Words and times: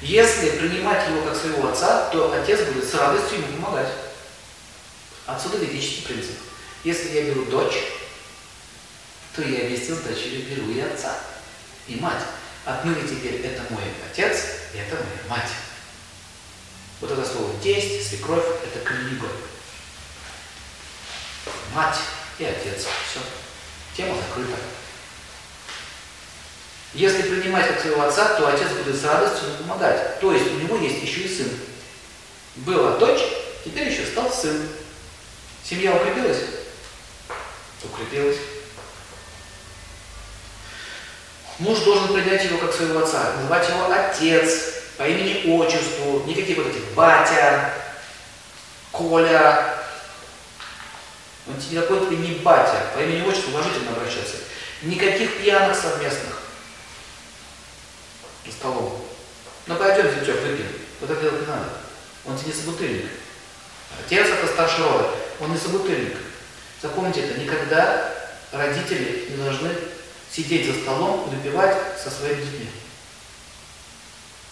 Если 0.00 0.50
принимать 0.50 1.08
его 1.08 1.22
как 1.22 1.36
своего 1.36 1.68
отца, 1.68 2.08
то 2.10 2.32
отец 2.32 2.66
будет 2.68 2.88
с 2.88 2.94
радостью 2.94 3.40
ему 3.40 3.56
помогать. 3.56 3.88
Отсюда 5.26 5.58
ведический 5.58 6.04
принцип. 6.04 6.36
Если 6.84 7.10
я 7.10 7.22
беру 7.24 7.44
дочь, 7.44 7.76
то 9.36 9.42
я 9.42 9.66
вместе 9.66 9.94
с 9.94 9.98
дочерью 9.98 10.46
беру 10.46 10.70
и 10.70 10.80
отца, 10.80 11.18
и 11.86 11.96
мать. 11.96 12.22
Отныне 12.64 13.02
теперь 13.02 13.42
это 13.42 13.62
мой 13.70 13.82
отец, 14.10 14.44
и 14.74 14.78
это 14.78 14.96
моя 14.96 15.28
мать. 15.28 15.50
Вот 17.00 17.10
это 17.10 17.24
слово 17.24 17.52
тесть, 17.62 18.08
свекровь, 18.08 18.44
это 18.64 18.84
клиба. 18.84 19.28
Мать 21.74 21.98
и 22.38 22.44
отец. 22.44 22.86
Все. 23.08 23.20
Тема 23.96 24.16
закрыта. 24.16 24.56
Если 26.92 27.22
принимать 27.22 27.68
как 27.68 27.80
своего 27.80 28.02
отца, 28.02 28.34
то 28.34 28.48
отец 28.48 28.68
будет 28.70 29.00
с 29.00 29.04
радостью 29.04 29.48
ему 29.48 29.58
помогать. 29.58 30.18
То 30.20 30.32
есть 30.32 30.50
у 30.50 30.58
него 30.58 30.76
есть 30.76 31.02
еще 31.02 31.20
и 31.20 31.36
сын. 31.36 31.50
Была 32.56 32.96
дочь, 32.96 33.20
теперь 33.64 33.88
еще 33.88 34.04
стал 34.06 34.30
сын. 34.30 34.68
Семья 35.62 35.94
укрепилась? 35.94 36.38
Укрепилась. 37.84 38.38
Муж 41.60 41.78
должен 41.80 42.12
принять 42.12 42.44
его 42.44 42.58
как 42.58 42.74
своего 42.74 43.00
отца, 43.00 43.34
называть 43.36 43.68
его 43.68 43.92
отец, 43.92 44.74
по 44.96 45.06
имени-отчеству, 45.06 46.24
никаких 46.26 46.56
вот 46.56 46.66
этих 46.68 46.92
батя, 46.94 47.72
Коля. 48.90 49.76
Он 51.46 51.60
тебе 51.60 51.80
не 52.16 52.34
батя, 52.38 52.86
по 52.94 52.98
имени-отчеству 53.00 53.52
уважительно 53.52 53.92
обращаться. 53.92 54.36
Никаких 54.82 55.38
пьяных 55.38 55.76
совместных 55.76 56.39
за 58.46 58.52
столом. 58.52 59.04
Ну 59.66 59.76
пойдем, 59.76 60.10
зятек, 60.10 60.40
выпьем. 60.42 60.66
Вот 61.00 61.10
это 61.10 61.20
делать 61.20 61.40
не 61.40 61.46
надо. 61.46 61.68
Он 62.26 62.36
тебе 62.36 62.52
не 62.52 62.60
собутыльник. 62.60 63.10
Отец 64.04 64.26
это 64.26 64.46
старший 64.46 64.84
рода, 64.84 65.10
он 65.40 65.52
не 65.52 65.58
собутыльник. 65.58 66.16
Запомните 66.82 67.22
это, 67.22 67.40
никогда 67.40 68.14
родители 68.52 69.26
не 69.30 69.36
должны 69.36 69.70
сидеть 70.30 70.66
за 70.66 70.80
столом 70.80 71.28
и 71.28 71.36
выпивать 71.36 71.76
со 72.02 72.10
своими 72.10 72.42
детьми. 72.42 72.70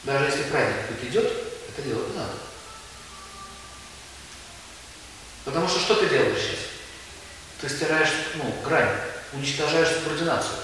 Даже 0.05 0.27
если 0.27 0.43
праздник 0.45 0.77
кто 0.87 1.07
идет, 1.07 1.33
это 1.69 1.83
делать 1.83 2.09
не 2.09 2.19
надо. 2.19 2.33
Потому 5.45 5.69
что 5.69 5.81
что 5.81 5.95
ты 5.95 6.09
делаешь 6.09 6.39
сейчас? 6.39 6.59
Ты 7.61 7.69
стираешь, 7.69 8.13
ну, 8.35 8.55
грань, 8.65 8.95
уничтожаешь 9.33 9.89
субординацию 9.89 10.59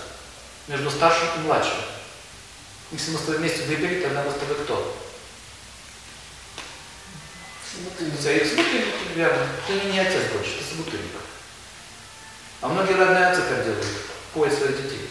между 0.69 0.91
старшим 0.91 1.29
и 1.37 1.39
младшим. 1.41 1.79
Если 2.95 3.11
мы 3.11 3.19
с 3.19 3.23
тобой 3.23 3.39
вместе 3.39 3.63
выпили, 3.65 4.03
тогда 4.03 4.23
мы 4.23 4.31
с 4.31 4.35
тобой 4.35 4.55
кто? 4.63 4.97
Собутыльник. 7.75 8.21
Собутыльник, 8.21 8.95
верно. 9.17 9.49
Ты 9.67 9.73
не, 9.73 9.93
не 9.93 9.99
отец 9.99 10.31
больше, 10.33 10.59
ты 10.59 10.65
собутыльник. 10.65 11.11
А 12.61 12.69
многие 12.69 12.93
родные 12.93 13.27
отцы 13.27 13.43
так 13.43 13.65
делают, 13.65 13.85
поят 14.33 14.55
своих 14.55 14.81
детей. 14.81 15.11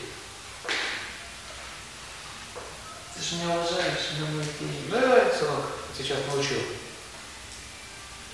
Ты 3.16 3.22
же 3.22 3.36
не 3.36 3.48
уважаешь, 3.48 4.16
думаю, 4.17 4.45
ты... 4.45 4.66
Наливай, 4.89 5.38
сынок, 5.38 5.66
сейчас 5.98 6.20
научу. 6.28 6.56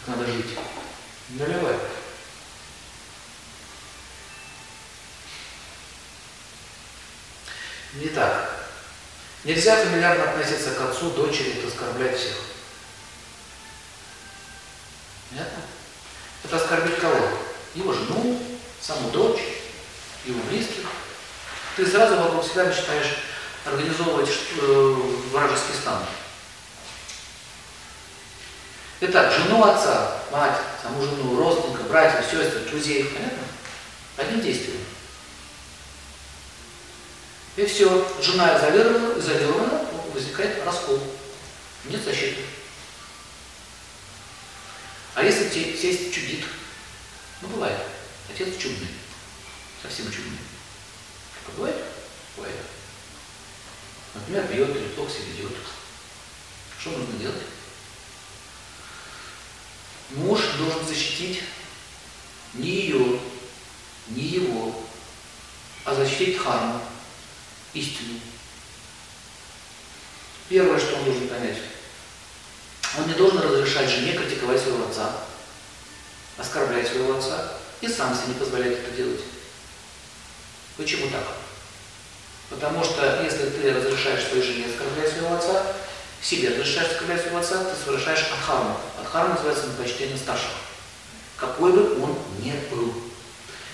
Как 0.05 0.16
надо 0.16 0.31
жить. 0.31 0.59
Наливай. 1.30 1.75
Не 7.95 8.09
так. 8.09 8.48
Нельзя 9.44 9.78
фамильярно 9.78 10.32
относиться 10.32 10.72
к 10.72 10.82
отцу, 10.82 11.12
дочери, 11.12 11.58
это 11.58 11.68
оскорблять 11.68 12.18
всех. 12.18 12.36
Понятно? 15.30 15.62
Это 16.44 16.56
оскорбить 16.58 17.00
кого? 17.00 17.30
Его 17.73 17.94
жену, 17.94 18.38
саму 18.82 19.11
дочь, 19.11 19.42
его 20.26 20.42
близких. 20.49 20.86
Ты 21.78 21.86
сразу 21.86 22.17
вокруг 22.17 22.44
себя 22.44 22.66
начинаешь 22.66 23.17
организовывать 23.66 24.30
э, 24.60 24.95
вражеский 25.32 25.76
стан. 25.82 26.04
Итак, 29.02 29.32
жену 29.32 29.64
отца, 29.64 30.20
мать, 30.32 30.58
саму 30.83 31.02
жену, 31.02 31.38
родственника, 31.38 31.83
братьев, 31.83 32.26
сестер, 32.26 32.70
друзей, 32.70 33.05
понятно? 33.05 33.44
Одним 34.17 34.42
действием. 34.42 34.80
И 37.59 37.65
все, 37.65 38.08
жена 38.21 38.58
изолирована, 38.58 39.20
изолирована, 39.20 39.86
возникает 40.14 40.64
раскол. 40.64 40.97
Нет 41.89 42.02
защиты. 42.02 42.42
А 45.14 45.25
если 45.25 45.49
тесть 45.49 46.14
чудит? 46.14 46.45
Ну, 47.42 47.49
бывает. 47.49 47.77
Отец 48.30 48.55
чудный. 48.58 48.87
Совсем 49.81 50.05
чудный. 50.05 50.37
А 51.48 51.52
бывает? 51.58 51.75
Бывает. 52.37 52.55
Например, 54.14 54.45
бьет 54.45 54.77
или 54.77 54.87
плохо 54.95 55.11
себя 55.11 55.25
ведет. 55.25 55.58
Что 56.80 56.92
нужно 56.92 57.19
делать? 57.19 57.43
Муж 60.11 60.39
должен 60.59 60.87
защитить 60.87 61.43
не 62.53 62.69
ее, 62.69 63.19
не 64.08 64.23
его, 64.23 64.81
а 65.83 65.93
защитить 65.93 66.37
харму, 66.37 66.81
истину. 67.73 68.19
Первое, 70.47 70.80
что 70.80 70.95
он 70.95 71.05
должен 71.05 71.27
понять, 71.27 71.57
он 72.97 73.07
не 73.07 73.13
должен 73.13 73.39
разрешать 73.39 73.89
жене 73.89 74.13
критиковать 74.13 74.59
своего 74.59 74.87
отца, 74.87 75.11
оскорблять 76.37 76.87
своего 76.87 77.17
отца 77.17 77.53
и 77.81 77.87
сам 77.87 78.15
себе 78.15 78.30
не 78.30 78.33
позволять 78.33 78.80
это 78.80 78.91
делать. 78.91 79.21
Почему 80.75 81.09
так? 81.09 81.23
Потому 82.49 82.83
что 82.83 83.21
если 83.23 83.49
ты 83.49 83.73
разрешаешь 83.73 84.25
своей 84.25 84.43
жене 84.43 84.65
оскорблять 84.65 85.11
своего 85.11 85.36
отца, 85.36 85.75
себе 86.21 86.49
разрешаешь 86.49 86.91
оскорблять 86.91 87.21
своего 87.21 87.37
отца, 87.37 87.63
ты 87.63 87.86
совершаешь 87.86 88.31
адхарму. 88.31 88.77
Адхарма 88.99 89.36
называется 89.36 89.65
предпочтение 89.65 90.17
старших. 90.17 90.51
Какой 91.37 91.71
бы 91.71 92.01
он 92.01 92.17
ни 92.39 92.51
был. 92.71 92.93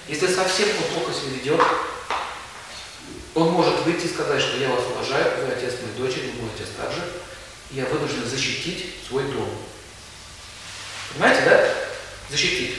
Если 0.07 0.27
совсем 0.27 0.67
он 0.69 0.93
плохо 0.93 1.13
себя 1.13 1.31
ведет, 1.37 1.61
он 3.35 3.49
может 3.49 3.81
выйти 3.81 4.05
и 4.05 4.09
сказать, 4.09 4.41
что 4.41 4.57
я 4.57 4.69
вас 4.69 4.85
уважаю, 4.89 5.45
вы 5.45 5.53
отец 5.53 5.73
моей 5.81 5.97
дочери, 5.97 6.31
мой 6.39 6.49
отец 6.55 6.69
также, 6.77 7.01
и 7.69 7.75
я 7.75 7.85
вынужден 7.85 8.25
защитить 8.25 8.95
свой 9.07 9.23
дом. 9.25 9.49
Понимаете, 11.13 11.41
да? 11.45 11.69
Защитить. 12.29 12.77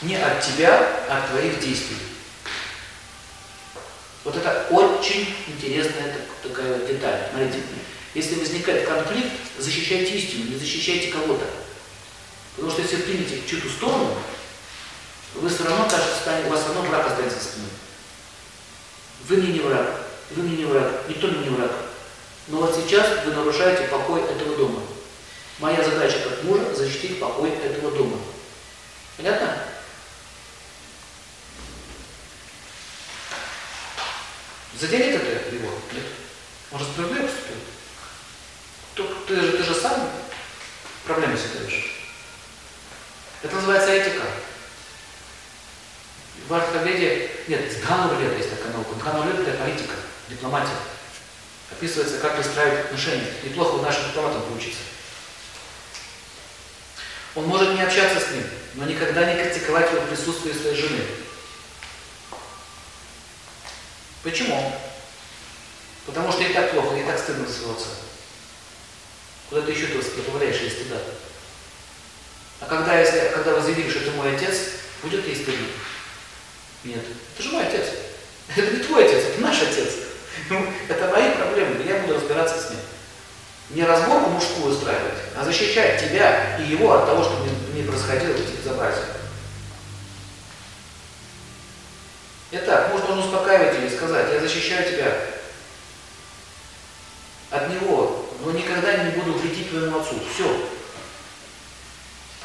Не 0.00 0.16
от 0.16 0.40
тебя, 0.40 1.04
а 1.08 1.18
от 1.18 1.30
твоих 1.30 1.60
действий. 1.60 1.98
Вот 4.24 4.36
это 4.36 4.66
очень 4.70 5.34
интересная 5.46 6.16
такая 6.42 6.86
деталь. 6.86 7.28
Смотрите, 7.30 7.58
если 8.14 8.36
возникает 8.36 8.88
конфликт, 8.88 9.32
защищайте 9.58 10.16
истину, 10.16 10.50
не 10.50 10.56
защищайте 10.56 11.12
кого-то. 11.12 11.46
Потому 12.56 12.72
что 12.72 12.82
если 12.82 12.96
примете 12.96 13.42
чью-то 13.46 13.68
сторону, 13.68 14.16
вы 15.34 15.48
все 15.48 15.64
равно, 15.64 15.88
кажется, 15.88 16.46
у 16.46 16.50
вас 16.50 16.60
все 16.60 16.72
равно 16.72 16.88
враг 16.88 17.06
останется 17.06 17.38
спиной. 17.38 17.70
Вы 19.26 19.36
мне 19.36 19.52
не 19.54 19.60
враг, 19.60 20.06
вы 20.30 20.42
мне 20.42 20.56
не 20.56 20.64
враг, 20.64 21.08
никто 21.08 21.26
мне 21.26 21.48
не 21.48 21.56
враг. 21.56 21.72
Но 22.48 22.58
вот 22.58 22.74
сейчас 22.74 23.24
вы 23.24 23.32
нарушаете 23.32 23.88
покой 23.88 24.22
этого 24.22 24.56
дома. 24.56 24.82
Моя 25.58 25.82
задача 25.82 26.18
как 26.20 26.44
мужа 26.44 26.74
защитить 26.74 27.20
покой 27.20 27.50
этого 27.50 27.90
дома. 27.90 28.16
Понятно? 29.16 29.58
Заденет 34.78 35.20
это 35.20 35.54
его? 35.54 35.70
Нет. 35.92 36.04
Он 36.70 36.78
же. 36.78 36.86
Ты, 38.94 39.02
ты, 39.26 39.52
ты 39.52 39.62
же 39.62 39.74
сам 39.74 40.08
проблемы 41.04 41.36
создаешь. 41.36 41.92
Это 43.42 43.56
называется 43.56 43.90
этика. 43.90 44.22
В 46.48 46.54
ортопедии, 46.54 47.30
нет, 47.46 47.78
Дханурведа 47.82 48.34
есть 48.36 48.48
такая 48.48 48.72
наука. 48.72 48.94
Дханурведа 48.94 49.42
это 49.42 49.58
политика, 49.58 49.94
дипломатия. 50.30 50.72
Описывается, 51.70 52.18
как 52.20 52.38
выстраивать 52.38 52.86
отношения. 52.86 53.30
Неплохо 53.44 53.74
у 53.74 53.82
наших 53.82 54.06
дипломатов 54.06 54.44
поучиться. 54.46 54.80
Он 57.34 57.44
может 57.44 57.74
не 57.74 57.82
общаться 57.82 58.20
с 58.20 58.30
ним, 58.32 58.44
но 58.74 58.86
никогда 58.86 59.30
не 59.30 59.42
критиковать 59.42 59.92
его 59.92 60.00
в 60.00 60.08
присутствии 60.08 60.52
своей 60.52 60.80
жены. 60.80 61.02
Почему? 64.22 64.72
Потому 66.06 66.32
что 66.32 66.42
и 66.42 66.54
так 66.54 66.70
плохо, 66.70 66.96
и 66.96 67.04
так 67.04 67.18
стыдно 67.18 67.46
за 67.46 67.52
своего 67.52 67.72
отца. 67.74 67.90
Куда 69.50 69.62
ты 69.62 69.72
еще 69.72 69.86
ты 69.86 70.22
добавляешь 70.22 70.62
ей 70.62 70.70
стыда? 70.70 70.96
А 72.60 72.66
когда, 72.66 72.98
если, 72.98 73.32
когда 73.34 73.54
вы 73.54 73.60
заявили, 73.60 73.90
что 73.90 74.00
это 74.00 74.12
мой 74.12 74.34
отец, 74.34 74.56
будет 75.02 75.26
ей 75.26 75.36
стыдно? 75.36 75.66
Нет. 76.84 77.02
Это 77.34 77.42
же 77.42 77.52
мой 77.52 77.66
отец. 77.66 77.86
Это 78.56 78.70
не 78.70 78.82
твой 78.82 79.04
отец, 79.04 79.24
это 79.24 79.40
наш 79.40 79.60
отец. 79.62 79.88
Ну, 80.48 80.66
это 80.88 81.08
мои 81.08 81.30
проблемы, 81.32 81.82
я 81.86 81.98
буду 81.98 82.14
разбираться 82.14 82.60
с 82.60 82.70
ним. 82.70 82.78
Не 83.70 83.84
разборку 83.84 84.30
мужскую 84.30 84.72
устраивать, 84.72 85.18
а 85.36 85.44
защищать 85.44 86.00
тебя 86.00 86.56
и 86.58 86.62
его 86.62 86.92
от 86.92 87.06
того, 87.06 87.22
чтобы 87.22 87.50
не, 87.74 87.82
происходило 87.82 88.32
эти 88.32 88.56
безобразия. 88.56 89.04
Итак, 92.50 92.90
может 92.92 93.10
он 93.10 93.18
успокаивать 93.18 93.78
или 93.78 93.94
сказать, 93.94 94.32
я 94.32 94.40
защищаю 94.40 94.90
тебя 94.90 95.14
от 97.50 97.68
него, 97.68 98.26
но 98.42 98.52
никогда 98.52 99.04
не 99.04 99.10
буду 99.10 99.34
вредить 99.34 99.68
твоему 99.68 100.00
отцу. 100.00 100.14
Все. 100.34 100.68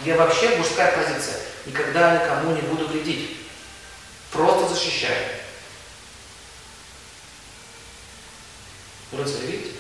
Я 0.03 0.18
вообще 0.18 0.57
мужская 0.57 0.91
позиция. 0.91 1.38
Никогда 1.65 2.18
никому 2.18 2.53
не 2.53 2.62
буду 2.63 2.88
вредить. 2.88 3.43
Просто 4.33 4.74
защищаю. 4.74 5.30
Рыцарь, 9.12 9.45
видите? 9.45 9.77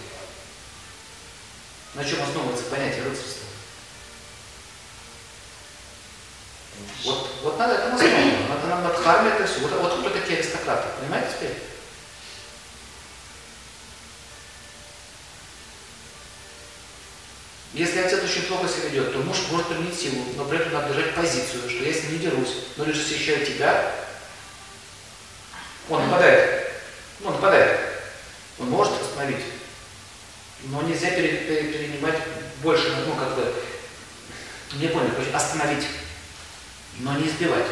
На 1.95 2.05
чем 2.05 2.21
основывается 2.21 2.65
понятие 2.65 3.03
рыцарства? 3.03 3.47
Вот, 7.03 7.29
вот 7.41 7.57
надо 7.57 7.73
это 7.73 7.95
основано. 7.95 8.47
Надо 8.47 8.67
нам 8.67 8.83
Мадхарме 8.83 9.31
это 9.31 9.47
все. 9.47 9.59
Вот, 9.61 9.71
вот 9.71 9.99
кто 9.99 10.09
такие 10.11 10.37
аристократы. 10.37 10.87
Понимаете 10.99 11.29
теперь? 11.35 11.57
Если 17.73 17.99
отец 17.99 18.23
очень 18.23 18.43
плохо 18.43 18.67
себя 18.67 18.89
ведет, 18.89 19.13
то 19.13 19.19
муж 19.19 19.37
может 19.49 19.65
применить 19.65 19.99
силу, 19.99 20.23
но 20.35 20.45
при 20.45 20.59
этом 20.59 20.73
надо 20.73 20.93
держать 20.93 21.15
позицию, 21.15 21.67
что 21.67 21.83
ним 21.83 22.13
не 22.13 22.19
дерусь, 22.19 22.57
но 22.77 22.85
лишь 22.85 22.97
защищаю 22.97 23.43
тебя. 23.43 24.02
Он 25.89 26.05
нападает. 26.05 26.71
Ну, 27.19 27.27
он 27.27 27.35
нападает. 27.35 27.79
Он 28.59 28.69
может 28.69 29.01
остановить. 29.01 29.43
Но 30.63 30.81
нельзя 30.83 31.09
перенимать 31.11 32.17
больше, 32.61 32.95
ну, 33.05 33.15
как 33.15 33.35
бы, 33.35 33.53
не 34.75 34.87
понял, 34.87 35.11
остановить, 35.33 35.85
но 36.99 37.17
не 37.17 37.27
избивать. 37.27 37.65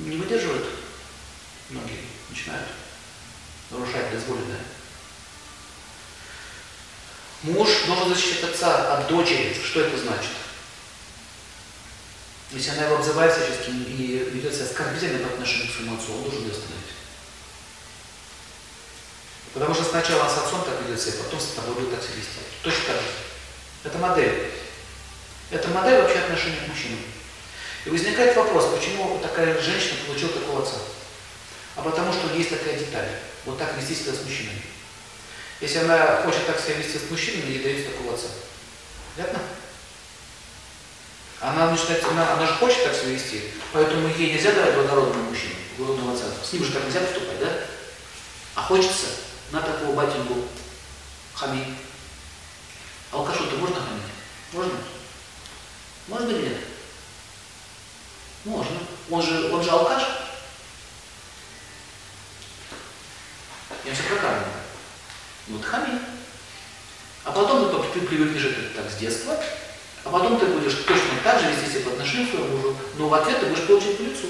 Не 0.00 0.16
выдерживают 0.16 0.66
многие, 1.70 2.00
начинают 2.28 2.68
нарушать 3.70 4.10
дозволенное. 4.12 4.60
Муж 7.42 7.68
должен 7.86 8.08
защищать 8.08 8.44
отца 8.44 8.98
от 8.98 9.08
дочери. 9.08 9.54
Что 9.54 9.80
это 9.80 9.96
значит? 9.96 10.30
Если 12.56 12.70
она 12.70 12.86
его 12.86 12.96
обзывает 12.96 13.34
всячески 13.34 13.68
и 13.68 14.30
ведет 14.32 14.54
себя 14.54 14.64
оскорбительно 14.64 15.18
по 15.18 15.34
отношению 15.34 15.68
к 15.68 15.74
своему 15.74 15.94
отцу, 15.94 16.14
он 16.14 16.22
должен 16.22 16.40
ее 16.40 16.52
остановить. 16.52 16.96
Потому 19.52 19.74
что 19.74 19.84
сначала 19.84 20.24
он 20.24 20.30
с 20.30 20.38
отцом 20.38 20.64
так 20.64 20.80
ведет 20.80 20.98
себя, 20.98 21.22
потом 21.22 21.38
с 21.38 21.52
тобой 21.52 21.74
будет 21.74 21.90
так 21.90 22.02
себя 22.02 22.16
вести. 22.16 22.40
Точно 22.62 22.84
так 22.86 22.96
же. 22.96 23.08
Это 23.84 23.98
модель. 23.98 24.52
Это 25.50 25.68
модель 25.68 26.00
вообще 26.00 26.20
отношения 26.20 26.56
к 26.64 26.68
мужчинам. 26.68 27.00
И 27.84 27.90
возникает 27.90 28.34
вопрос, 28.34 28.74
почему 28.74 29.18
такая 29.18 29.60
женщина 29.60 29.98
получила 30.06 30.32
такого 30.32 30.62
отца? 30.62 30.78
А 31.76 31.82
потому 31.82 32.10
что 32.14 32.34
есть 32.34 32.48
такая 32.48 32.78
деталь. 32.78 33.20
Вот 33.44 33.58
так 33.58 33.76
вести 33.76 33.94
себя 33.94 34.14
с 34.14 34.24
мужчинами. 34.24 34.62
Если 35.60 35.78
она 35.80 36.22
хочет 36.22 36.46
так 36.46 36.58
себя 36.58 36.76
вести 36.76 36.96
с 36.96 37.10
мужчинами, 37.10 37.50
ей 37.50 37.62
дают 37.62 37.92
такого 37.92 38.14
отца. 38.14 38.28
Понятно? 39.14 39.40
Она 41.40 41.70
начинает, 41.70 42.02
она, 42.04 42.32
она 42.32 42.46
же 42.46 42.54
хочет 42.54 42.84
так 42.84 42.94
себя 42.94 43.10
вести, 43.10 43.42
поэтому 43.72 44.08
ей 44.08 44.32
нельзя 44.32 44.52
давать 44.52 44.74
благородному 44.74 45.30
мужчину, 45.30 45.54
благородного 45.76 46.14
отца. 46.14 46.24
С 46.42 46.52
ним 46.52 46.64
же 46.64 46.72
так 46.72 46.84
нельзя 46.84 47.00
поступать, 47.00 47.38
да? 47.40 47.52
А 48.54 48.62
хочется 48.62 49.06
на 49.52 49.60
такого 49.60 49.94
батеньку 49.94 50.34
хамить. 51.34 51.74
Алкашу-то 53.12 53.56
можно 53.56 53.76
хамить? 53.76 54.02
Можно? 54.52 54.72
Можно 56.08 56.30
или 56.30 56.48
нет? 56.48 56.58
Можно. 58.44 58.76
Он 59.10 59.22
же, 59.22 59.52
он 59.52 59.62
же 59.62 59.70
алкаш. 59.70 60.02
Я 63.84 63.92
все 63.92 64.02
прокармливаю. 64.04 64.52
Вот 65.48 65.64
хами. 65.64 66.00
А 67.24 67.32
потом 67.32 67.70
ты, 67.82 68.00
ты 68.00 68.06
привыкнешь 68.06 68.44
это 68.44 68.82
так 68.82 68.90
с 68.90 68.96
детства, 68.96 69.38
потом 70.18 70.40
ты 70.40 70.46
будешь 70.46 70.72
точно 70.86 71.20
так 71.22 71.40
же 71.40 71.50
вести 71.50 71.70
себя 71.70 71.84
по 71.84 71.90
отношению 71.90 72.28
к 72.28 72.30
своему 72.30 72.56
мужу, 72.56 72.76
но 72.96 73.08
в 73.08 73.14
ответ 73.14 73.38
ты 73.38 73.46
будешь 73.46 73.66
получить 73.66 73.98
по 73.98 74.02
лицу. 74.02 74.28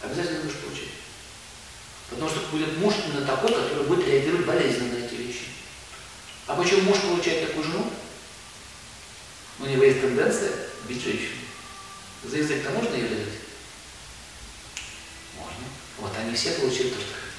Обязательно 0.00 0.42
будешь 0.42 0.58
получить. 0.58 0.90
Потому 2.08 2.30
что 2.30 2.40
будет 2.52 2.78
муж 2.78 2.94
именно 3.04 3.26
такой, 3.26 3.52
который 3.52 3.84
будет 3.84 4.06
реагировать 4.06 4.46
болезненно 4.46 4.94
на 4.94 5.04
эти 5.04 5.14
вещи. 5.14 5.46
А 6.46 6.54
почему 6.54 6.82
муж 6.82 6.98
получает 6.98 7.48
такую 7.48 7.64
жену? 7.64 7.90
У 9.58 9.64
него 9.64 9.82
есть 9.82 10.00
тенденция 10.00 10.52
бить 10.88 11.02
женщину. 11.02 11.38
За 12.22 12.36
язык-то 12.36 12.70
можно 12.70 12.94
ее 12.94 13.06
взять? 13.06 13.34
Можно. 15.36 15.64
Вот 15.98 16.12
они 16.16 16.36
все 16.36 16.52
получили 16.52 16.90
то, 16.90 17.00
что 17.00 17.14
хотят. 17.14 17.32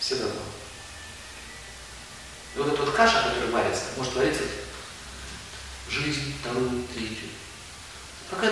Все 0.00 0.14
давно. 0.16 0.40
И 2.54 2.58
вот 2.58 2.72
эта 2.72 2.82
вот 2.82 2.94
каша, 2.94 3.22
которая 3.24 3.50
варится, 3.50 3.84
может 3.98 4.14
вариться 4.14 4.42
жизнь, 5.90 6.34
вторую, 6.40 6.82
третью. 6.94 7.28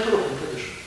Урок 0.07 0.31
не 0.31 0.37
пойдешь? 0.37 0.84